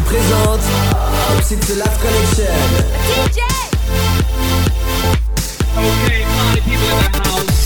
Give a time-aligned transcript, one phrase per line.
[0.00, 0.60] vous présente
[1.36, 2.44] Opsy Last Collection.
[3.06, 3.40] DJ!
[5.76, 7.60] Okay, party people in the house.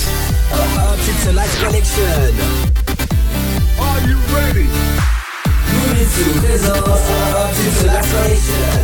[0.52, 2.32] Opsy Last Collection.
[3.80, 4.68] Are you ready?
[5.72, 8.74] Louis vous présente Opsy Last Collection.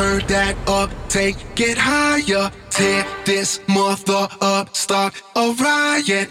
[0.00, 2.50] Turn that up, take it higher.
[2.70, 6.30] Tear this mother up, start a riot.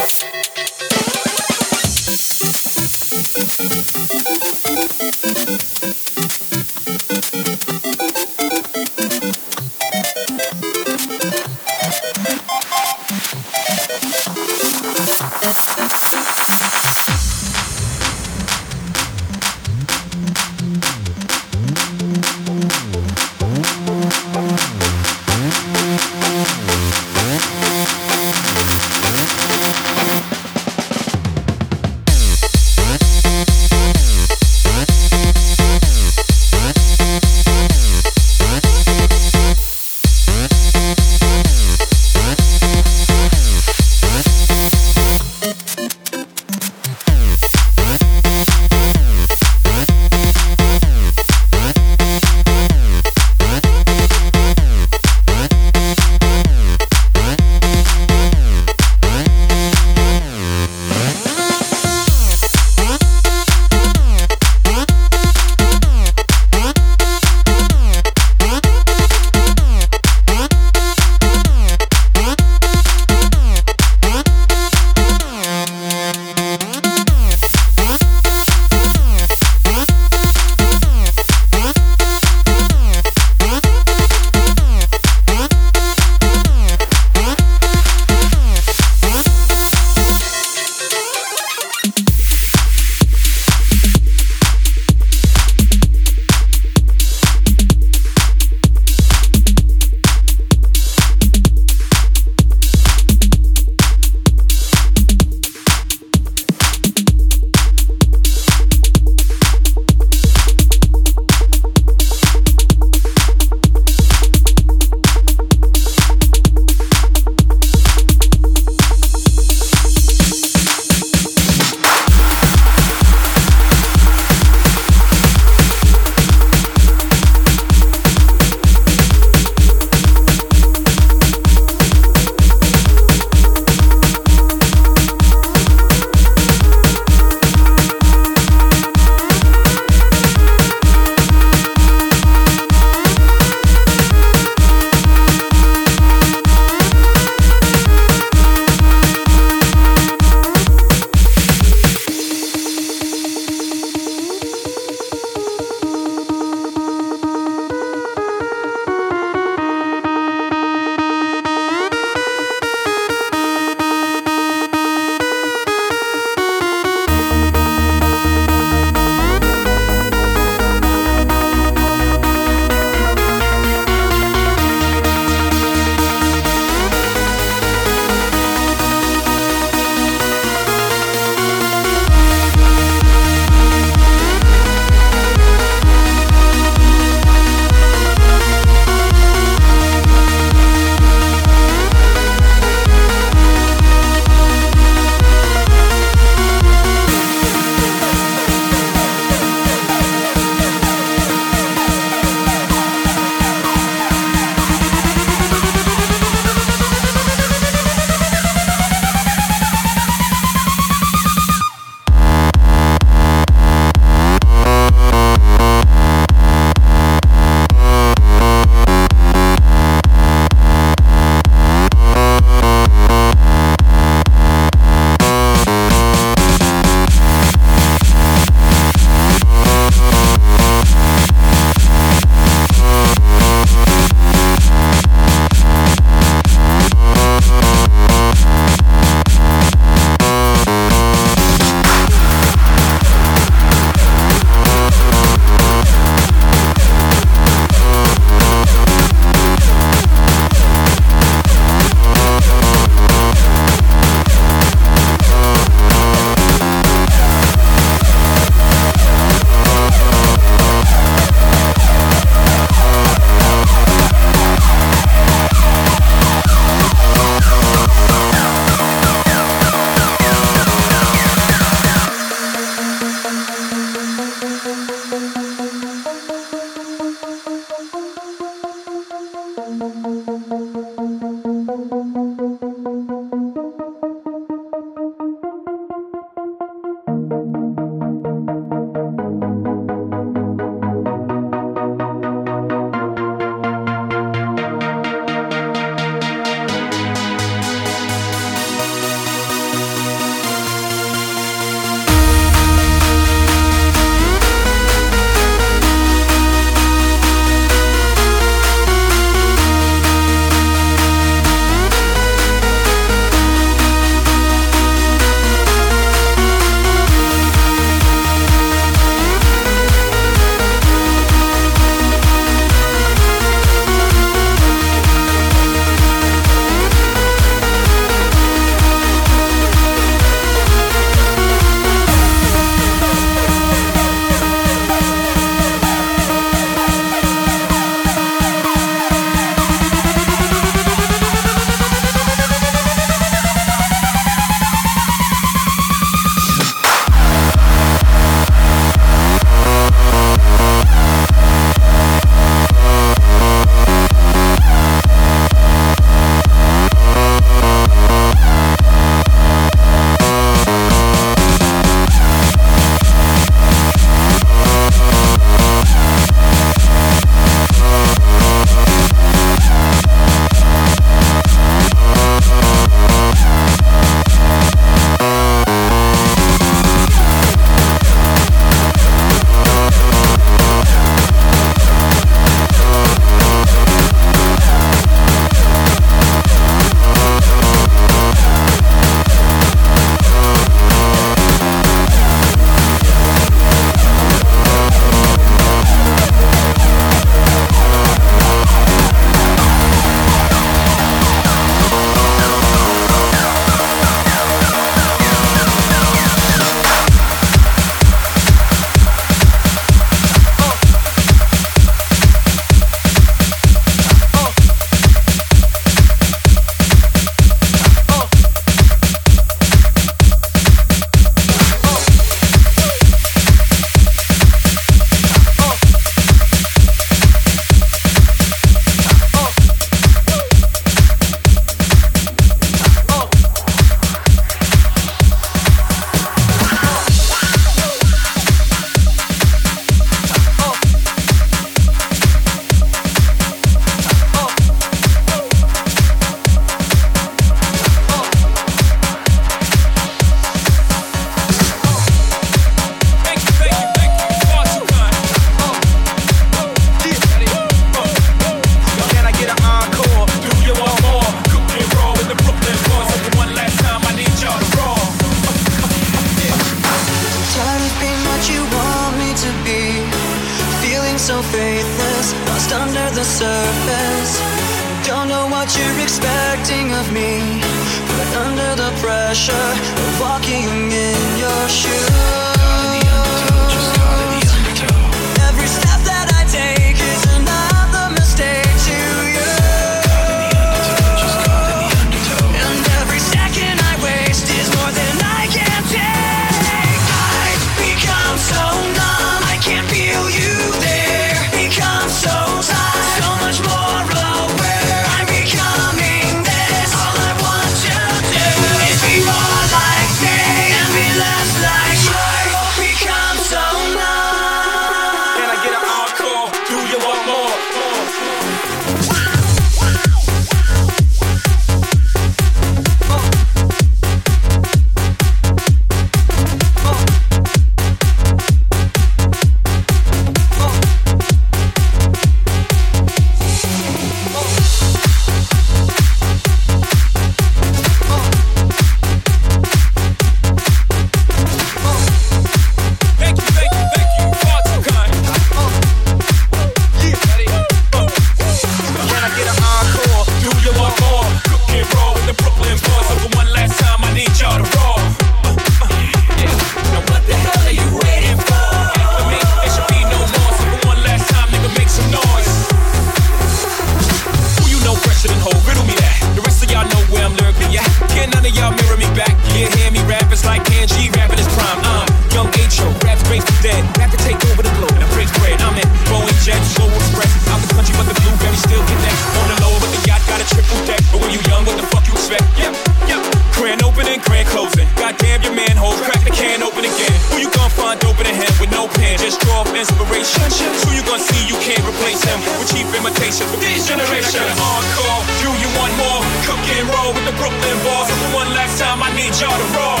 [593.00, 594.52] limitations with these generations.
[594.60, 596.20] Encore, do you want more?
[596.44, 598.12] Cook and roll with the Brooklyn boss.
[598.12, 600.00] For one last time, I need y'all to roll.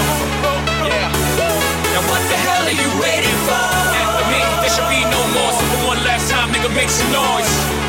[1.96, 3.64] Now what the hell are you waiting for?
[4.04, 5.52] After me, there should be no more.
[5.56, 7.79] So for one last time, nigga, make some noise.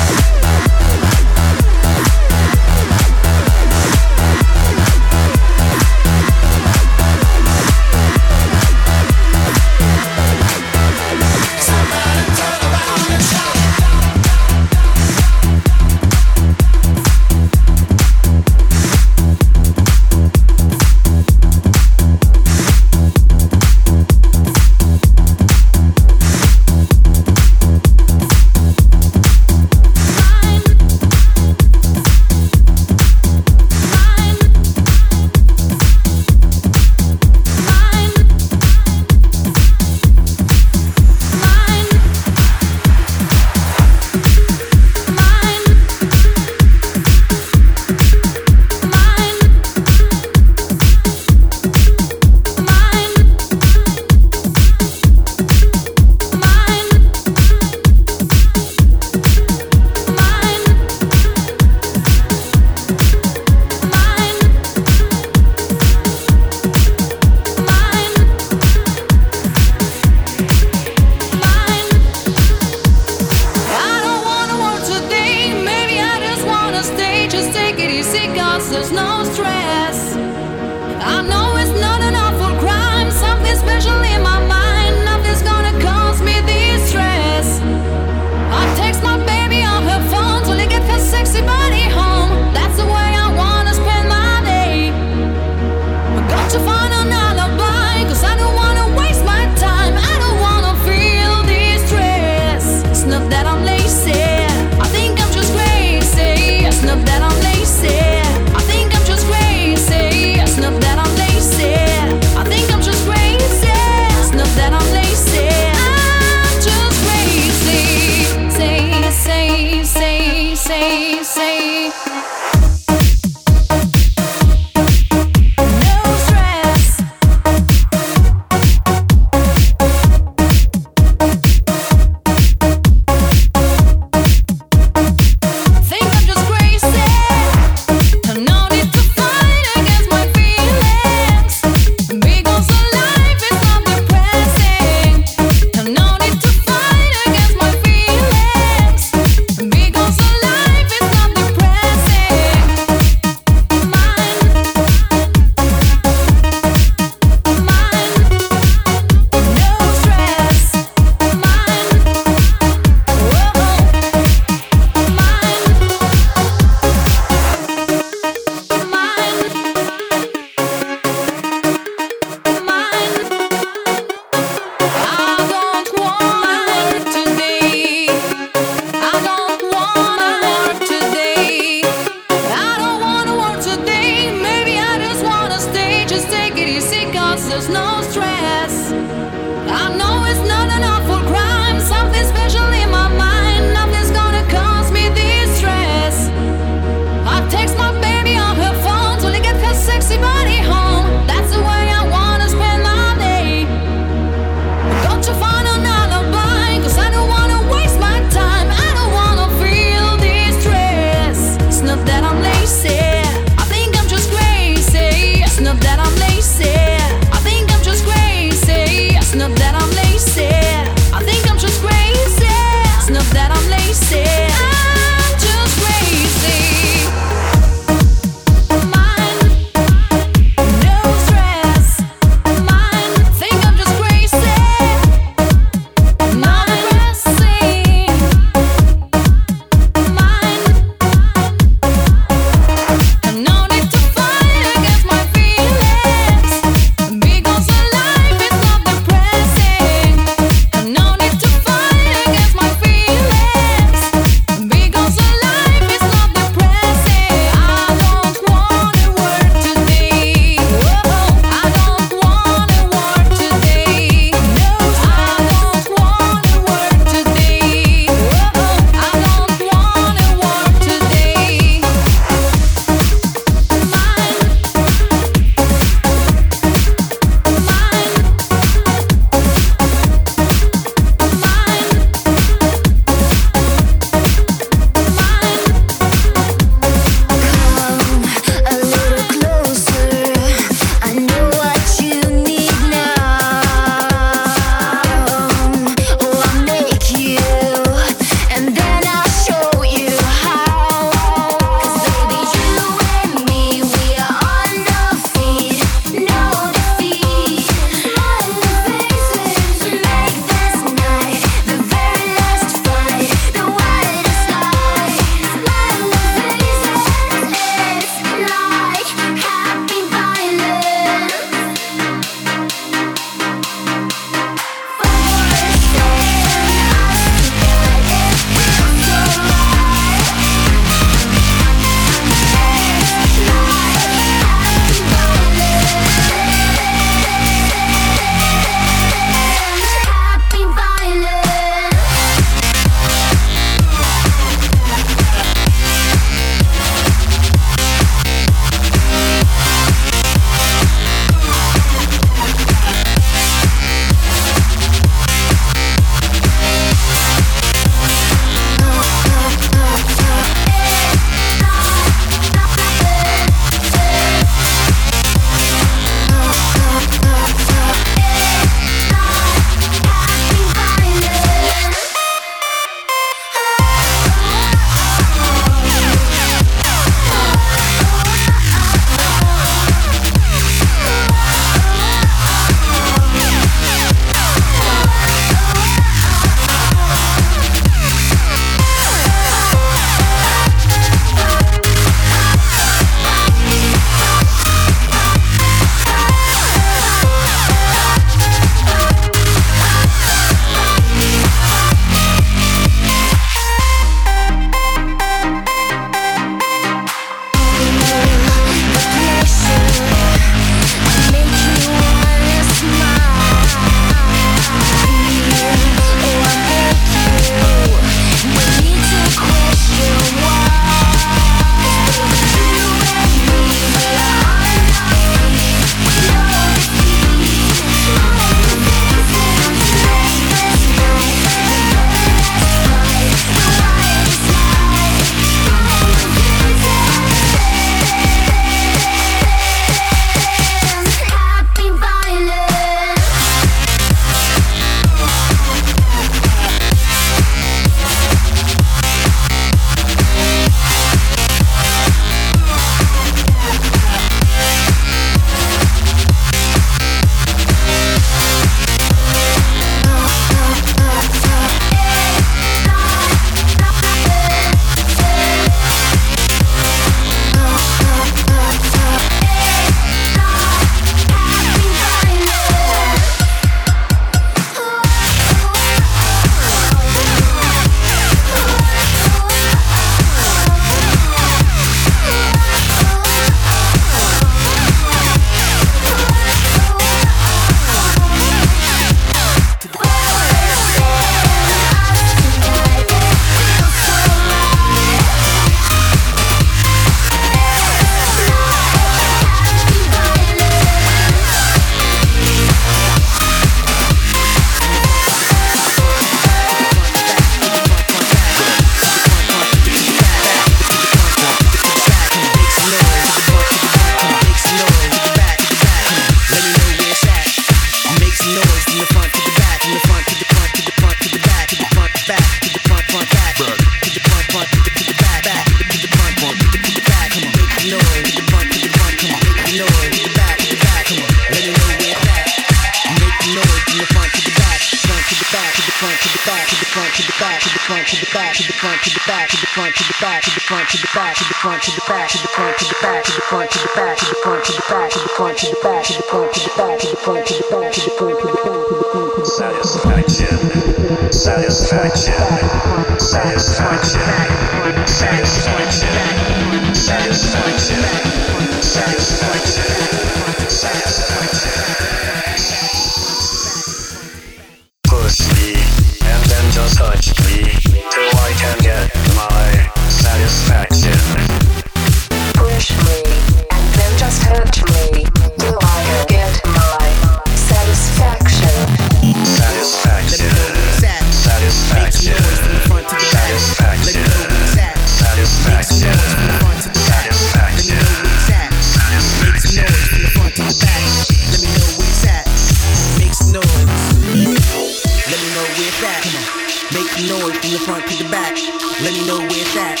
[597.16, 598.52] some noise from the front to the back.
[599.00, 600.00] Let me know where it's at.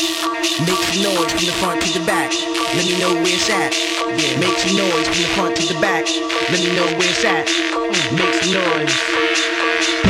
[0.66, 2.32] Make some noise from the front to the back.
[2.74, 3.72] Let me know where it's at.
[3.72, 4.38] Yeah.
[4.40, 6.06] Make some noise from the front to the back.
[6.50, 7.48] Let me know where it's at.
[8.12, 10.05] Make some noise.